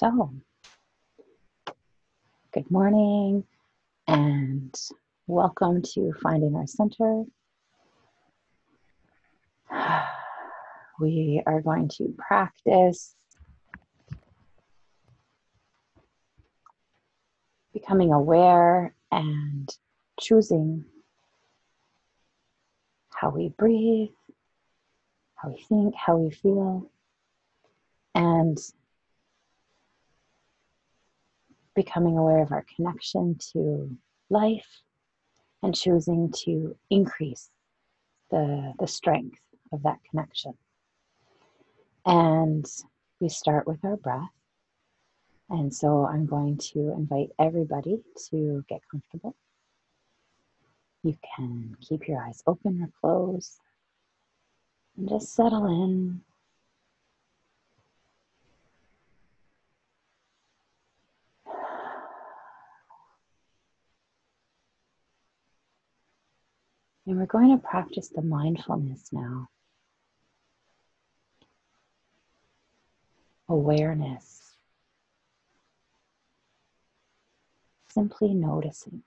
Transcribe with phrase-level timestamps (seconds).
[0.00, 0.30] So,
[2.54, 3.42] good morning
[4.06, 4.72] and
[5.26, 7.24] welcome to Finding Our Center.
[11.00, 13.16] We are going to practice
[17.72, 19.68] becoming aware and
[20.20, 20.84] choosing
[23.10, 24.10] how we breathe,
[25.34, 26.88] how we think, how we feel,
[28.14, 28.56] and
[31.78, 33.88] becoming aware of our connection to
[34.30, 34.82] life
[35.62, 37.50] and choosing to increase
[38.32, 39.38] the, the strength
[39.72, 40.54] of that connection.
[42.04, 42.66] And
[43.20, 44.34] we start with our breath.
[45.50, 49.36] And so I'm going to invite everybody to get comfortable.
[51.04, 53.60] You can keep your eyes open or closed
[54.96, 56.22] and just settle in.
[67.08, 69.48] And we're going to practice the mindfulness now.
[73.48, 74.42] Awareness.
[77.88, 79.02] Simply noticing.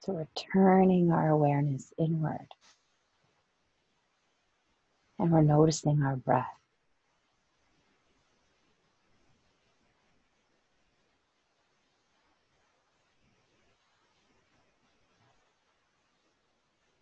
[0.00, 2.48] So we're turning our awareness inward.
[5.20, 6.57] And we're noticing our breath.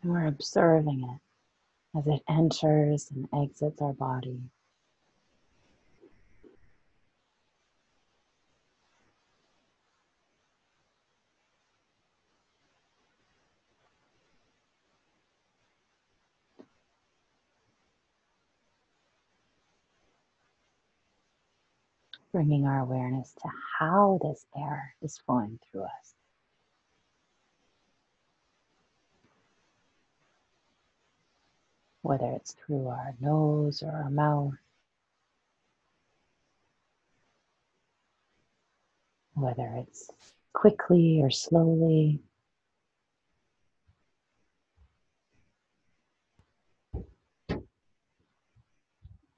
[0.06, 4.38] And we're observing it as it enters and exits our body.
[22.30, 23.48] Bringing our awareness to
[23.80, 26.15] how this air is flowing through us.
[32.06, 34.54] Whether it's through our nose or our mouth,
[39.34, 40.08] whether it's
[40.52, 42.20] quickly or slowly.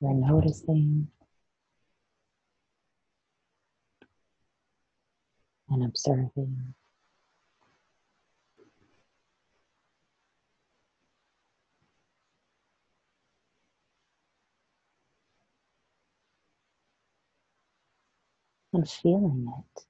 [0.01, 1.09] We're noticing
[5.71, 6.75] and observing.
[18.73, 19.83] And feeling it.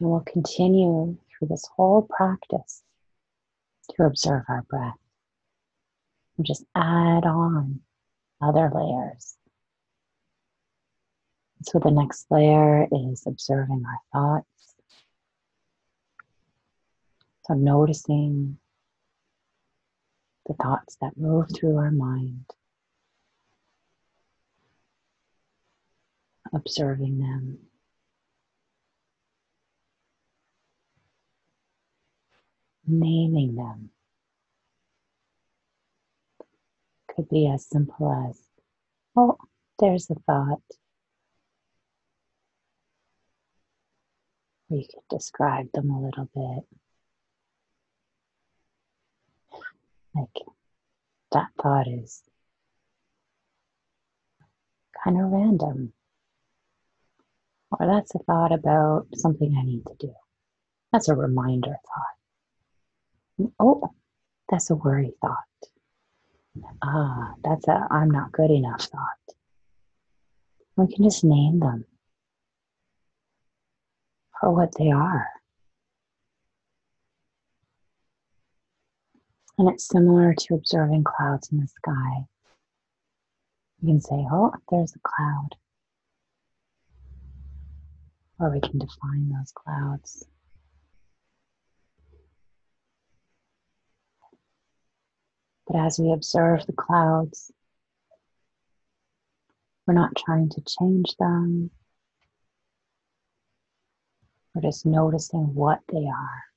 [0.00, 2.82] And we'll continue through this whole practice
[3.90, 4.96] to observe our breath.
[6.36, 7.80] And just add on
[8.40, 9.36] other layers.
[11.64, 14.74] So the next layer is observing our thoughts.
[17.46, 18.58] So noticing
[20.46, 22.44] the thoughts that move through our mind,
[26.52, 27.58] observing them.
[32.84, 33.90] Naming them
[37.08, 38.40] could be as simple as,
[39.16, 39.36] oh,
[39.78, 40.62] there's a thought.
[44.68, 46.81] You could describe them a little bit.
[50.14, 50.46] Like
[51.32, 52.22] that thought is
[55.02, 55.92] kind of random.
[57.70, 60.14] Or that's a thought about something I need to do.
[60.92, 61.76] That's a reminder
[63.38, 63.52] thought.
[63.58, 63.90] Oh,
[64.50, 65.38] that's a worry thought.
[66.82, 69.36] Ah, that's a I'm not good enough thought.
[70.76, 71.86] We can just name them
[74.38, 75.28] for what they are.
[79.58, 82.26] And it's similar to observing clouds in the sky.
[83.80, 85.50] You can say, oh, there's a cloud.
[88.38, 90.26] Or we can define those clouds.
[95.66, 97.52] But as we observe the clouds,
[99.86, 101.70] we're not trying to change them.
[104.54, 106.51] We're just noticing what they are.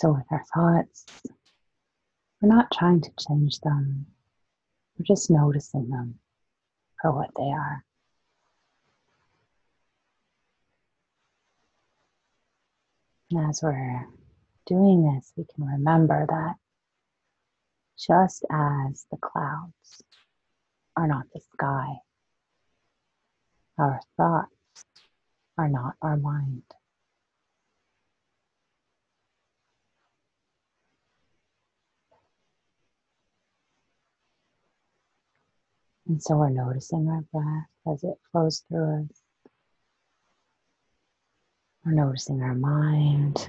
[0.00, 1.06] So, with our thoughts,
[2.40, 4.06] we're not trying to change them,
[4.96, 6.20] we're just noticing them
[7.02, 7.84] for what they are.
[13.32, 14.06] And as we're
[14.66, 16.54] doing this, we can remember that
[17.98, 20.02] just as the clouds
[20.96, 21.96] are not the sky,
[23.76, 24.84] our thoughts
[25.58, 26.62] are not our mind.
[36.08, 39.22] And so we're noticing our breath as it flows through us.
[41.84, 43.46] We're noticing our mind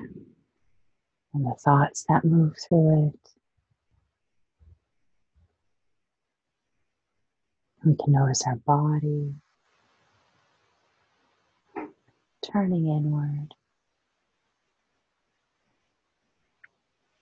[1.34, 3.30] and the thoughts that move through it.
[7.86, 9.36] We can notice our body
[12.44, 13.54] turning inward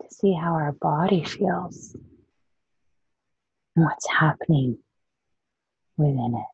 [0.02, 1.96] to see how our body feels
[3.76, 4.80] and what's happening
[5.98, 6.46] within it.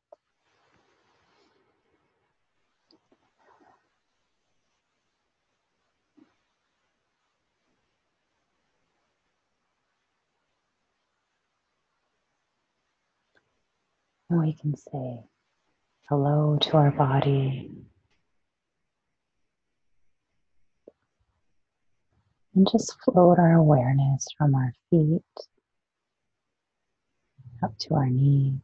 [14.30, 15.19] And we can say
[16.10, 17.72] hello to our body.
[22.56, 25.22] And just float our awareness from our feet
[27.63, 28.60] up to our knees,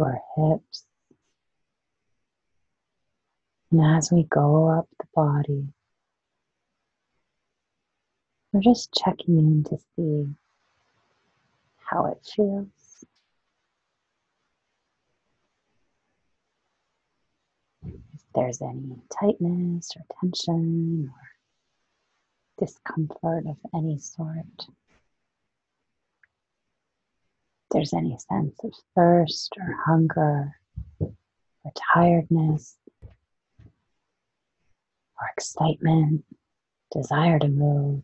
[0.00, 0.84] our hips.
[3.70, 5.68] And as we go up the body,
[8.52, 10.34] we're just checking in to see
[11.76, 13.04] how it feels.
[17.84, 24.66] If there's any tightness or tension or discomfort of any sort.
[27.70, 30.56] There's any sense of thirst or hunger
[31.00, 32.76] or tiredness
[35.20, 36.24] or excitement,
[36.92, 38.02] desire to move.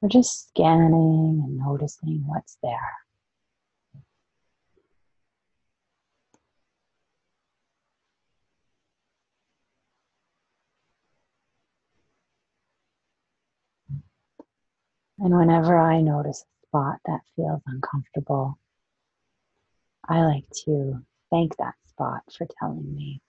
[0.00, 2.92] We're just scanning and noticing what's there.
[15.18, 18.58] And whenever I notice spot that feels uncomfortable,
[20.08, 21.00] I like to
[21.30, 23.20] thank that spot for telling me.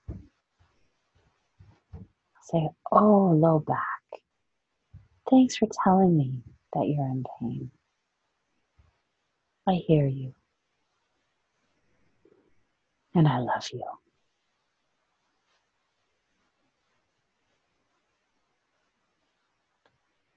[2.42, 4.22] Say, oh, low back,
[5.30, 6.42] thanks for telling me
[6.74, 7.72] that you're in pain.
[9.68, 10.34] I hear you.
[13.14, 13.84] And I love you.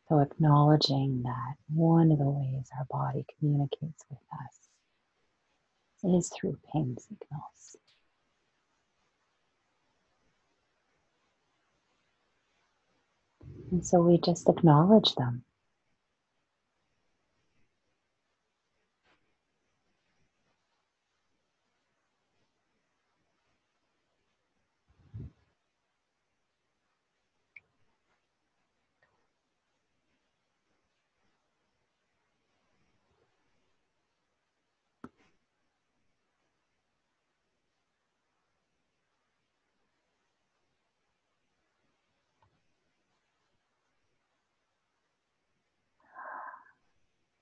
[0.08, 4.68] So, acknowledging that one of the ways our body communicates with us
[6.02, 7.76] is through pain signals.
[13.70, 15.44] And so we just acknowledge them.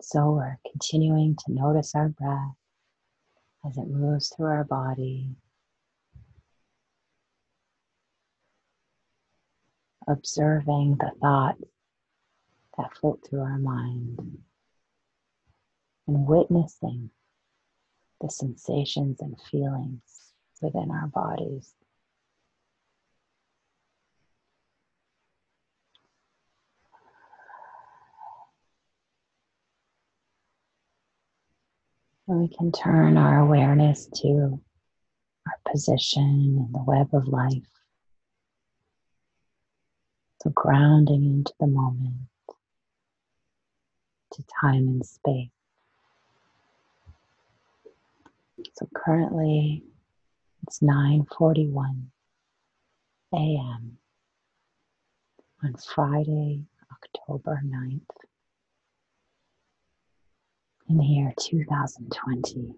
[0.09, 2.55] So we're continuing to notice our breath
[3.67, 5.35] as it moves through our body.
[10.07, 11.61] Observing the thoughts
[12.79, 14.39] that float through our mind
[16.07, 17.11] and witnessing
[18.21, 21.75] the sensations and feelings within our bodies.
[32.29, 34.61] And we can turn our awareness to
[35.47, 37.69] our position in the web of life.
[40.43, 42.29] So, grounding into the moment,
[44.33, 45.51] to time and space.
[48.75, 49.85] So, currently
[50.65, 52.11] it's 9:41
[53.35, 53.99] a.m.
[55.63, 58.26] on Friday, October 9th
[60.89, 62.75] in the year 2020.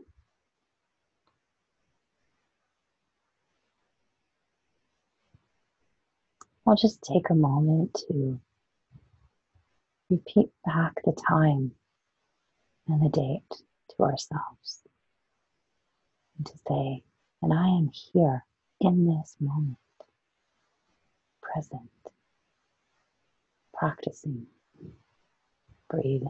[6.67, 8.41] I'll just take a moment to
[10.11, 11.73] repeat back the time
[12.87, 14.83] and the date to ourselves
[16.37, 17.03] and to say,
[17.43, 18.45] and I am here
[18.81, 19.77] in this moment.
[21.43, 21.91] present,
[23.75, 24.47] practicing
[25.89, 26.29] breathing.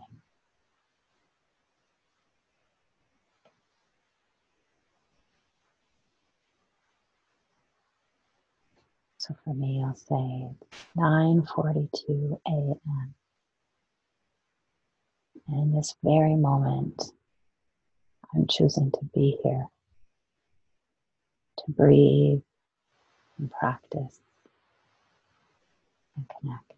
[9.28, 10.48] So for me, I'll say
[10.96, 13.14] 9:42 a.m.
[15.46, 17.12] And in this very moment,
[18.34, 19.66] I'm choosing to be here,
[21.58, 22.40] to breathe
[23.38, 24.18] and practice
[26.16, 26.77] and connect.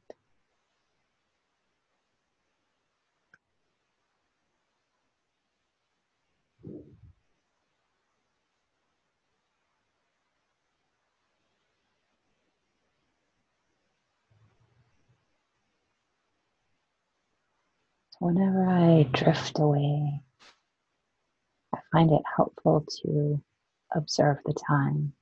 [18.20, 20.20] Whenever I drift away,
[21.74, 23.42] I find it helpful to
[23.94, 25.14] observe the time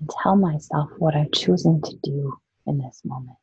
[0.00, 3.36] and tell myself what I'm choosing to do in this moment.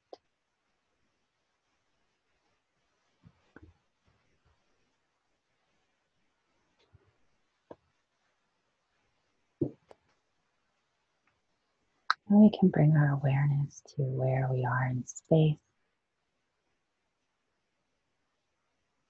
[12.28, 15.58] And we can bring our awareness to where we are in space.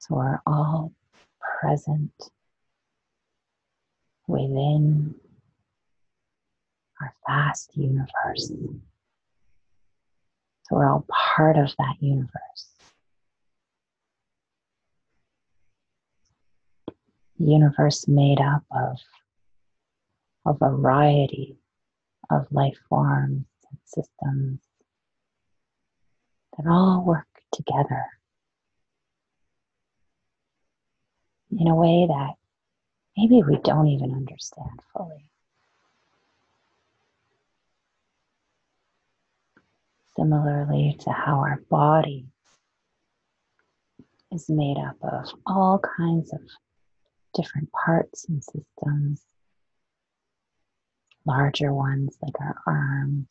[0.04, 0.92] So we're all
[1.62, 2.12] present
[4.28, 5.16] within
[7.00, 8.52] our vast universe.
[10.64, 12.68] So we're all part of that universe.
[17.40, 18.98] The universe made up of
[20.46, 21.56] a variety
[22.30, 24.60] of life forms and systems
[26.58, 28.04] that all work together
[31.60, 32.34] in a way that
[33.18, 35.26] maybe we don't even understand fully.
[40.16, 42.26] Similarly to how our body
[44.32, 46.42] is made up of all kinds of
[47.34, 49.22] different parts and systems,
[51.26, 53.28] larger ones like our arms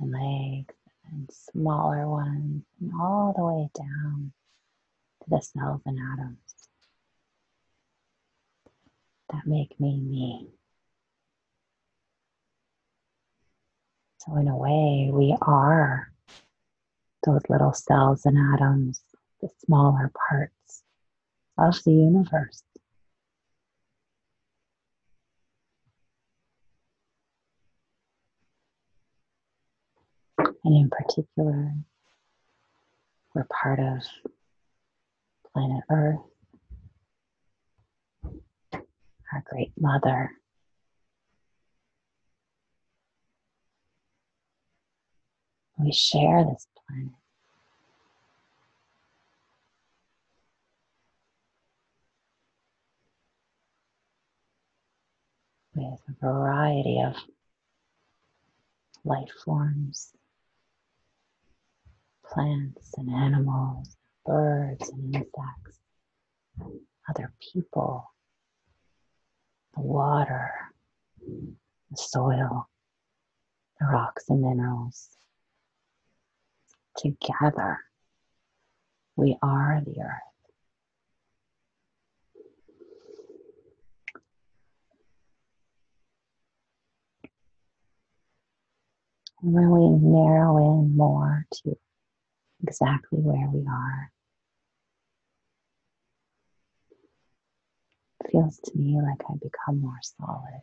[0.00, 0.74] and legs,
[1.10, 4.32] and smaller ones, and all the way down
[5.28, 6.38] the cells and atoms
[9.30, 10.48] that make me me.
[14.18, 16.12] So, in a way, we are
[17.24, 19.02] those little cells and atoms,
[19.40, 20.82] the smaller parts
[21.56, 22.62] of the universe.
[30.64, 31.74] And in particular,
[33.34, 34.02] we're part of
[35.58, 36.20] planet Earth
[39.32, 40.30] our great mother.
[45.78, 47.12] We share this planet.
[55.74, 57.14] With a variety of
[59.04, 60.12] life forms,
[62.24, 63.97] plants and animals,
[64.28, 65.80] birds and insects,
[67.08, 68.04] other people,
[69.74, 70.50] the water,
[71.26, 72.68] the soil,
[73.80, 75.08] the rocks and minerals.
[76.98, 77.78] Together,
[79.16, 80.20] we are the earth.
[89.40, 91.78] And when we narrow in more to
[92.62, 94.10] exactly where we are,
[98.30, 100.62] feels to me like I become more solid.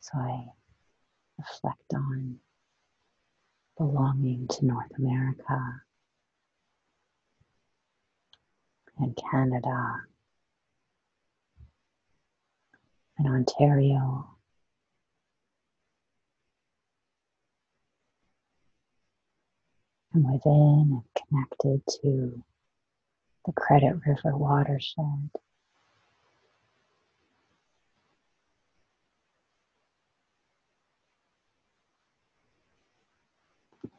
[0.00, 0.46] So I
[1.38, 2.38] reflect on
[3.76, 5.82] belonging to North America
[8.98, 10.02] and Canada
[13.18, 14.28] and Ontario.
[20.14, 22.44] And within and connected to
[23.44, 25.30] the Credit River watershed.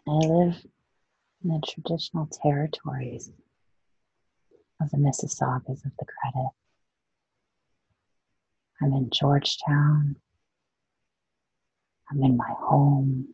[0.07, 0.65] I live
[1.43, 3.31] in the traditional territories
[4.81, 6.49] of the Mississaugas of the Credit.
[8.81, 10.17] I'm in Georgetown.
[12.11, 13.27] I'm in my home.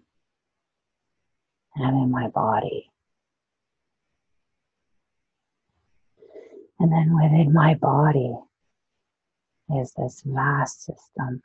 [1.75, 2.91] And I'm in my body.
[6.79, 8.35] And then within my body
[9.77, 11.41] is this vast system.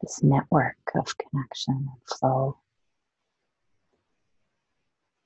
[0.00, 2.58] This network of connection and flow.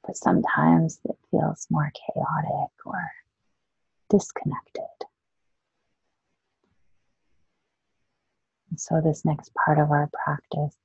[0.07, 3.13] But sometimes it feels more chaotic or
[4.09, 4.83] disconnected.
[8.71, 10.77] And so, this next part of our practice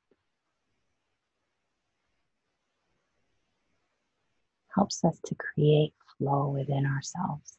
[4.78, 7.58] helps us to create flow within ourselves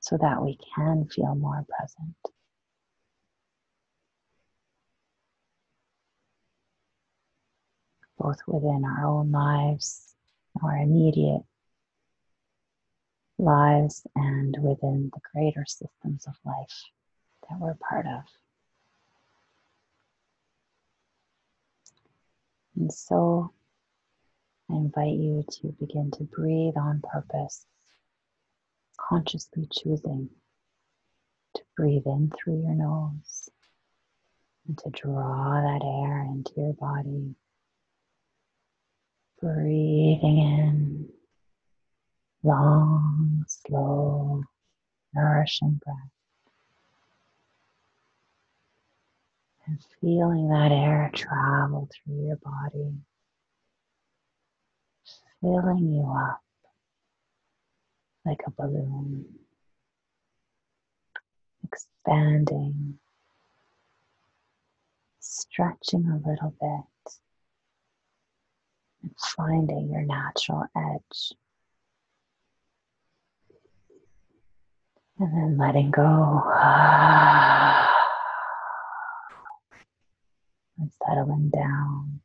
[0.00, 2.16] so that we can feel more present.
[8.18, 10.14] Both within our own lives,
[10.62, 11.42] our immediate
[13.38, 16.82] lives, and within the greater systems of life
[17.50, 18.22] that we're part of.
[22.74, 23.52] And so
[24.70, 27.66] I invite you to begin to breathe on purpose,
[28.98, 30.30] consciously choosing
[31.54, 33.48] to breathe in through your nose
[34.66, 37.36] and to draw that air into your body.
[39.40, 41.08] Breathing in
[42.42, 44.42] long, slow,
[45.14, 45.96] nourishing breath.
[49.66, 52.94] And feeling that air travel through your body,
[55.40, 56.40] filling you up
[58.24, 59.24] like a balloon,
[61.64, 62.98] expanding,
[65.20, 67.12] stretching a little bit,
[69.02, 71.32] and finding your natural edge.
[75.18, 76.42] And then letting go.
[80.78, 82.15] And settling down.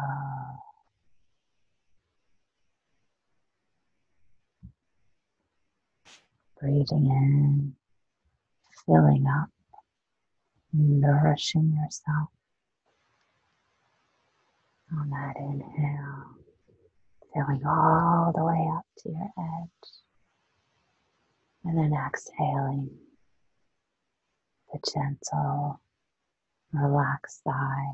[0.00, 0.56] Uh,
[6.60, 7.74] breathing in,
[8.86, 9.50] filling up,
[10.72, 12.28] nourishing yourself
[14.92, 16.36] on that inhale,
[17.34, 19.90] filling all the way up to your edge,
[21.64, 22.90] and then exhaling
[24.72, 25.80] the gentle,
[26.72, 27.92] relaxed sigh.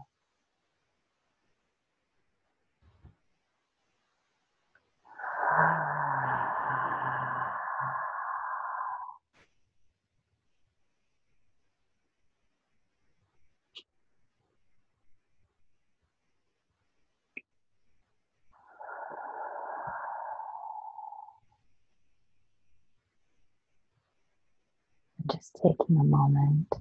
[25.30, 26.72] just taking a moment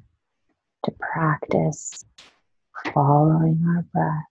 [0.83, 2.03] to practice
[2.93, 4.25] following our breath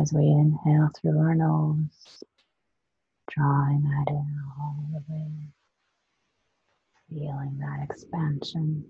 [0.00, 2.22] as we inhale through our nose,
[3.30, 5.30] drawing that in all the way,
[7.08, 8.84] feeling that expansion,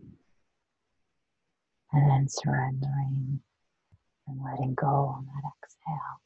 [1.93, 3.41] and then surrendering
[4.29, 6.21] and letting go on that exhale.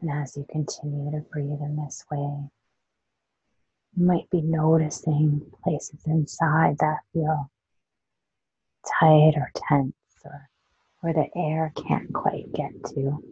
[0.00, 2.50] And as you continue to breathe in this way,
[3.96, 7.50] you might be noticing places inside that feel
[8.98, 10.48] tight or tense or
[11.00, 13.22] where the air can't quite get to.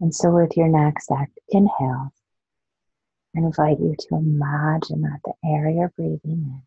[0.00, 2.12] And so, with your next act, inhale,
[3.36, 6.62] I invite you to imagine that the air you're breathing in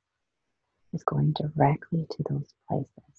[0.93, 3.12] is going directly to those places.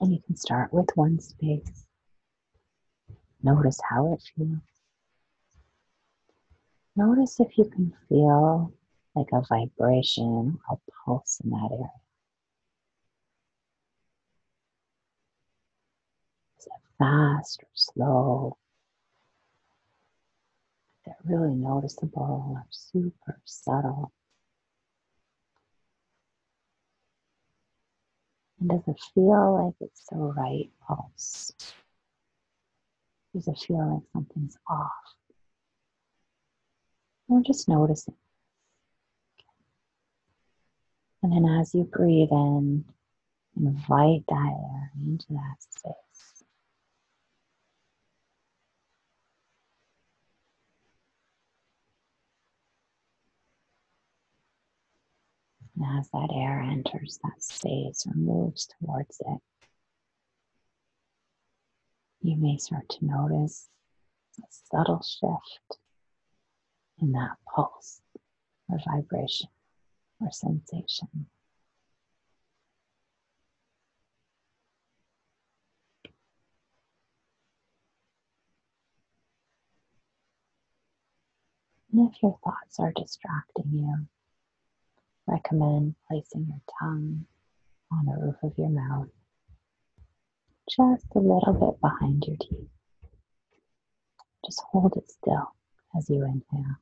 [0.00, 1.86] And you can start with one space.
[3.42, 4.58] Notice how it feels.
[6.94, 8.72] Notice if you can feel
[9.14, 11.90] like a vibration or a pulse in that area.
[16.58, 18.56] Is it fast or slow?
[21.06, 24.12] Is it really noticeable or super subtle?
[28.60, 31.52] And does it feel like it's the right pulse?
[33.34, 34.90] Does it feel like something's off?
[37.28, 38.14] Or just noticing.
[41.22, 42.84] And then as you breathe in,
[43.56, 46.27] invite that air into that space.
[55.78, 59.40] And as that air enters that space or moves towards it,
[62.20, 63.68] you may start to notice
[64.40, 65.80] a subtle shift
[67.00, 68.00] in that pulse
[68.68, 69.48] or vibration
[70.20, 71.26] or sensation.
[81.92, 84.06] And if your thoughts are distracting you,
[85.28, 87.26] recommend placing your tongue
[87.92, 89.08] on the roof of your mouth,
[90.68, 92.68] just a little bit behind your teeth.
[94.44, 95.52] Just hold it still
[95.96, 96.76] as you inhale.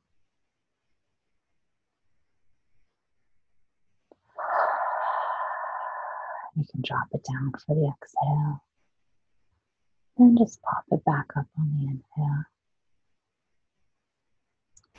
[6.55, 8.63] You can drop it down for the exhale.
[10.17, 12.43] Then just pop it back up on the inhale.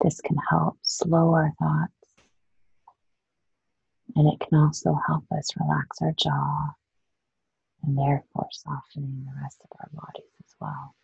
[0.02, 1.97] This can help slow our thoughts.
[4.18, 6.72] And it can also help us relax our jaw
[7.85, 10.96] and therefore softening the rest of our bodies as well.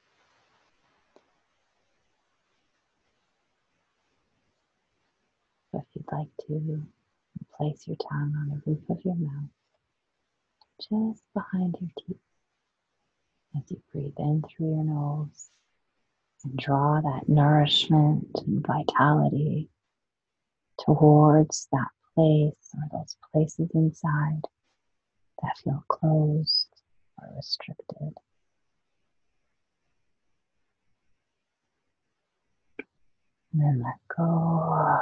[5.70, 6.82] So if you'd like to
[7.56, 9.50] place your tongue on the roof of your mouth,
[10.80, 12.16] just behind your teeth,
[13.56, 15.50] as you breathe in through your nose
[16.42, 19.70] and draw that nourishment and vitality
[20.84, 24.42] towards that place or those places inside
[25.42, 26.68] that feel closed
[27.20, 28.14] or restricted.
[33.52, 34.98] And then let go.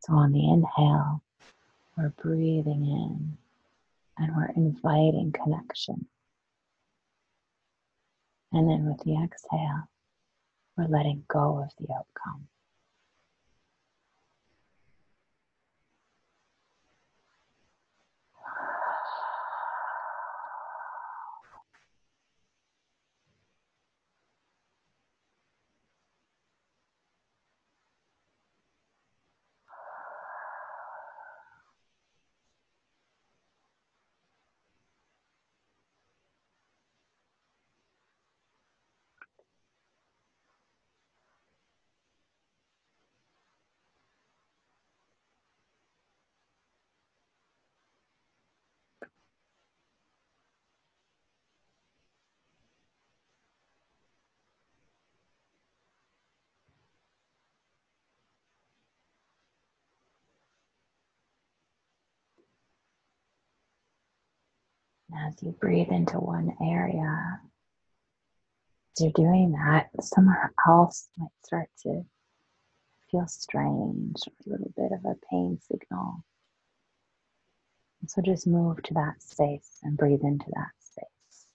[0.00, 1.22] So on the inhale,
[1.96, 3.38] we're breathing in
[4.16, 6.06] and we're inviting connection.
[8.52, 9.88] And then with the exhale,
[10.76, 12.48] we're letting go of the outcome.
[65.28, 67.40] As you breathe into one area,
[68.96, 72.04] as you're doing that, somewhere else might start to
[73.10, 76.24] feel strange a little bit of a pain signal.
[78.00, 81.46] And so just move to that space and breathe into that space.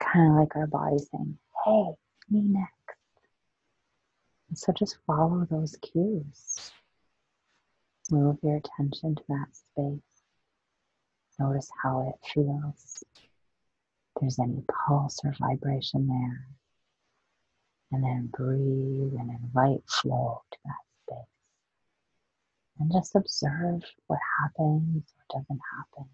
[0.00, 1.86] Kind of like our body saying, hey,
[2.30, 2.70] me next.
[4.48, 6.72] And so just follow those cues.
[8.10, 10.13] Move your attention to that space.
[11.38, 13.04] Notice how it feels.
[13.16, 16.48] If there's any pulse or vibration there.
[17.92, 21.28] And then breathe and invite flow to that space.
[22.78, 26.08] And just observe what happens or doesn't happen.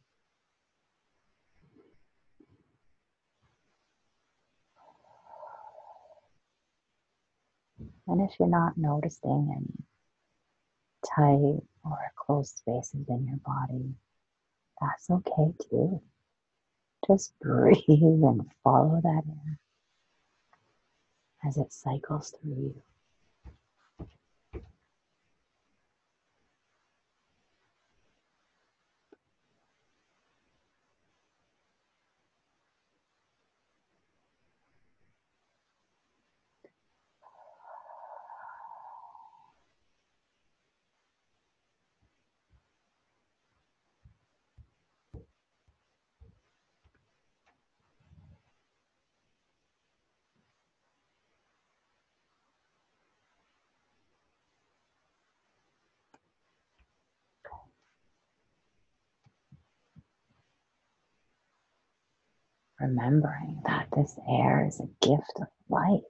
[8.06, 9.84] And if you're not noticing any
[11.06, 13.94] tight or closed spaces in your body,
[14.80, 16.00] that's okay too.
[17.06, 19.58] Just breathe and follow that air
[21.46, 22.82] as it cycles through you.
[62.80, 66.00] Remembering that this air is a gift of life.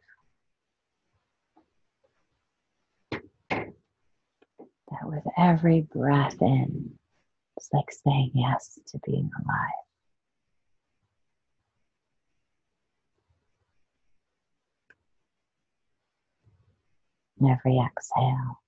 [3.10, 6.98] That with every breath in,
[7.56, 9.70] it's like saying yes to being alive.
[17.40, 18.60] And every exhale,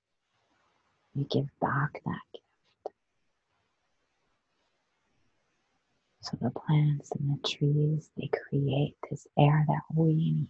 [1.14, 2.41] you give back that gift.
[6.22, 10.48] So the plants and the trees, they create this air that we need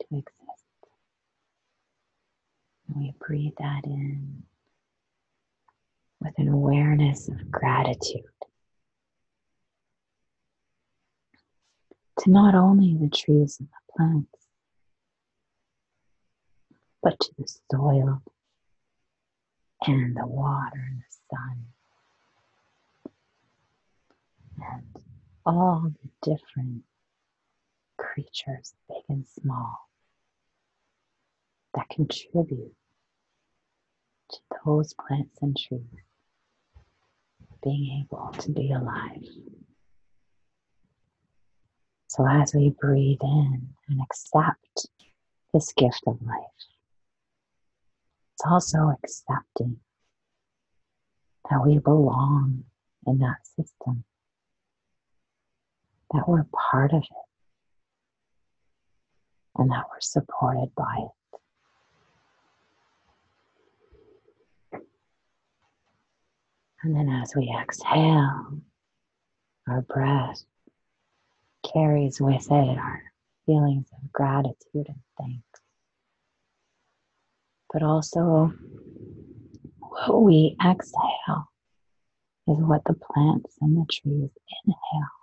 [0.00, 0.66] to exist.
[2.88, 4.42] And we breathe that in
[6.20, 8.22] with an awareness of gratitude
[12.20, 14.46] to not only the trees and the plants,
[17.02, 18.22] but to the soil
[19.86, 21.64] and the water and the sun
[24.72, 25.04] and
[25.44, 26.82] all the different
[27.98, 29.88] creatures, big and small,
[31.74, 32.74] that contribute
[34.30, 35.82] to those plants and trees
[37.62, 39.24] being able to be alive.
[42.08, 44.86] So, as we breathe in and accept
[45.54, 46.38] this gift of life,
[48.34, 49.78] it's also accepting
[51.50, 52.64] that we belong
[53.06, 54.04] in that system,
[56.12, 57.26] that we're part of it,
[59.56, 61.10] and that we're supported by it.
[66.82, 68.60] And then as we exhale,
[69.68, 70.42] our breath
[71.72, 73.02] carries with it our
[73.46, 75.60] feelings of gratitude and thanks.
[77.72, 78.52] But also,
[79.78, 81.48] what we exhale
[82.48, 84.30] is what the plants and the trees
[84.66, 85.21] inhale.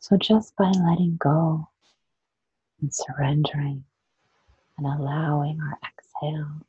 [0.00, 1.68] So, just by letting go
[2.80, 3.84] and surrendering
[4.76, 6.62] and allowing our exhale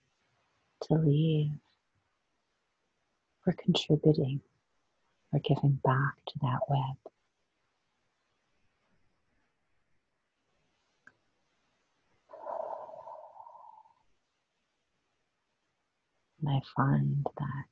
[0.81, 1.51] to leave,
[3.45, 4.41] we're contributing,
[5.31, 6.97] we're giving back to that web.
[16.41, 17.65] And I find that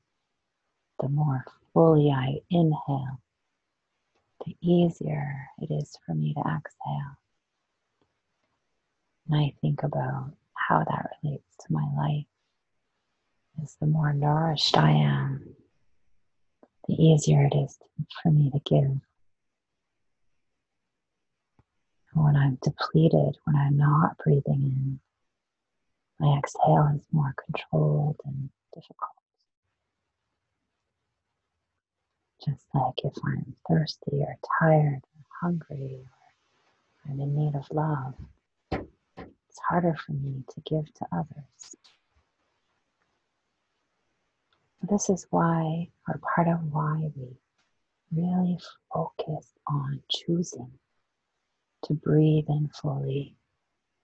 [1.00, 3.20] the more fully I inhale,
[4.48, 7.18] the easier it is for me to exhale.
[9.30, 12.26] And I think about how that relates to my life
[13.62, 15.54] is the more nourished I am,
[16.88, 17.78] the easier it is
[18.24, 18.98] for me to give.
[22.14, 25.00] When I'm depleted, when I'm not breathing in,
[26.20, 29.12] my exhale is more controlled and difficult.
[32.48, 38.14] Just like if I'm thirsty or tired or hungry or I'm in need of love,
[38.72, 41.76] it's harder for me to give to others.
[44.90, 47.38] This is why, or part of why we
[48.14, 48.58] really
[48.94, 50.72] focus on choosing
[51.84, 53.36] to breathe in fully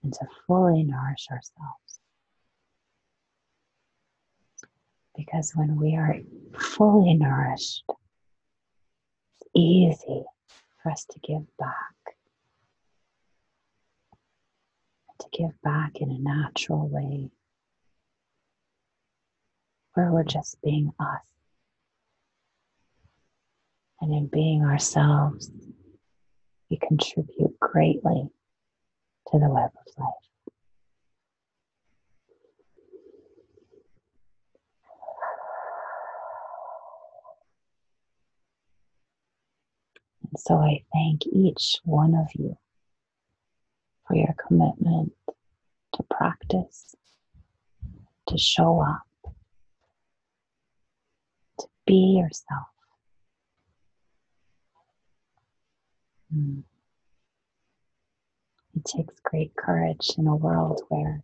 [0.03, 1.99] and to fully nourish ourselves.
[5.15, 6.17] Because when we are
[6.59, 7.85] fully nourished,
[9.55, 10.23] easy
[10.81, 12.15] for us to give back.
[15.19, 17.29] To give back in a natural way
[19.93, 21.21] where we're just being us.
[24.01, 25.49] And in being ourselves,
[26.69, 28.27] we contribute greatly
[29.31, 30.32] to the web of life.
[40.37, 42.57] So I thank each one of you
[44.07, 45.13] for your commitment
[45.93, 46.95] to practice,
[48.27, 49.33] to show up,
[51.59, 52.67] to be yourself.
[56.35, 56.63] Mm.
[58.75, 61.23] It takes great courage in a world where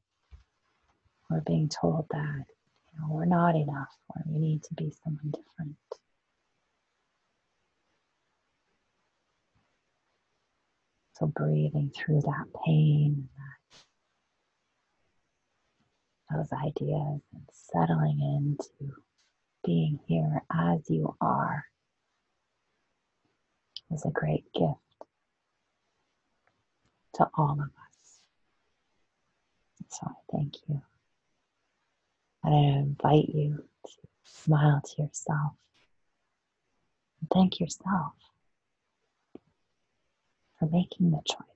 [1.29, 2.45] we're being told that
[2.93, 5.75] you know, we're not enough or we need to be someone different.
[11.19, 13.27] So breathing through that pain,
[16.29, 18.93] that, those ideas, and settling into
[19.65, 21.65] being here as you are
[23.91, 24.77] is a great gift
[27.15, 28.19] to all of us.
[29.89, 30.82] So I thank you.
[32.45, 33.91] And I invite you to
[34.23, 35.51] smile to yourself
[37.19, 38.13] and thank yourself
[40.59, 41.47] for making the choice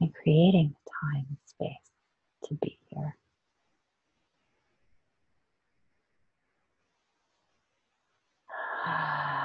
[0.00, 1.90] and creating the time and space
[2.44, 3.16] to be here.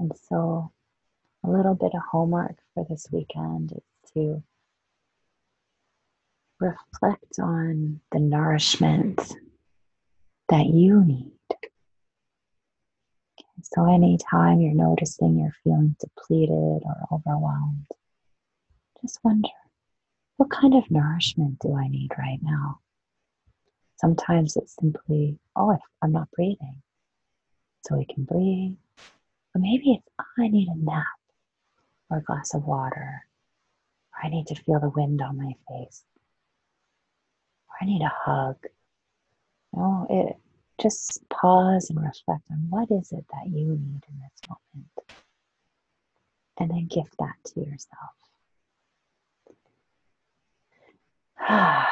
[0.00, 0.72] And so,
[1.44, 4.42] a little bit of homework for this weekend is to
[6.58, 9.20] reflect on the nourishment
[10.48, 11.32] that you need.
[13.62, 17.86] So, anytime you're noticing you're feeling depleted or overwhelmed,
[19.02, 19.50] just wonder
[20.38, 22.80] what kind of nourishment do I need right now?
[23.96, 26.80] Sometimes it's simply, oh, I'm not breathing.
[27.86, 28.76] So we can breathe.
[29.54, 30.08] Or maybe it's,
[30.38, 31.04] I need a nap
[32.08, 33.24] or a glass of water.
[34.12, 36.04] Or I need to feel the wind on my face.
[37.68, 38.56] Or I need a hug.
[39.72, 40.36] No, it
[40.80, 44.88] just pause and reflect on what is it that you need in this moment.
[46.58, 48.14] And then gift that to yourself.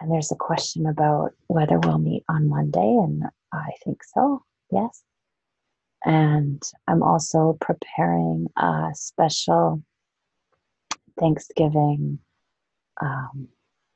[0.00, 5.02] and there's a question about whether we'll meet on Monday, and I think so, yes.
[6.04, 9.82] And I'm also preparing a special
[11.18, 12.18] Thanksgiving
[13.00, 13.48] um,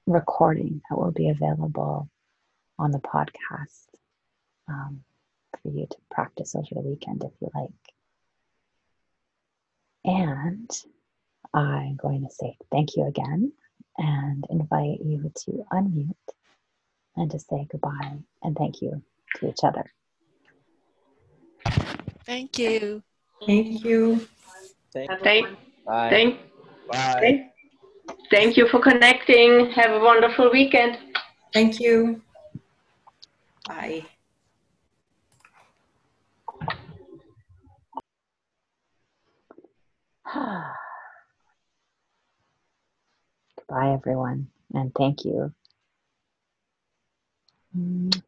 [0.06, 2.08] recording that will be available
[2.78, 3.86] on the podcast
[4.68, 5.00] um,
[5.62, 7.70] for you to practice over the weekend if you like.
[10.04, 10.70] And
[11.52, 13.52] I'm going to say thank you again
[13.98, 16.14] and invite you to unmute
[17.16, 19.02] and to say goodbye and thank you
[19.36, 19.92] to each other.
[22.28, 23.02] Thank you.
[23.46, 24.28] Thank you.
[24.92, 25.48] Thank, thank,
[25.86, 26.10] Bye.
[26.10, 26.40] thank,
[26.86, 27.18] Bye.
[27.20, 27.46] thank,
[28.30, 29.70] thank you for connecting.
[29.70, 30.98] Have a wonderful weekend.
[31.54, 32.20] Thank you.
[33.66, 34.04] Bye.
[43.70, 45.50] Bye, everyone, and thank you.
[47.74, 48.22] Mm.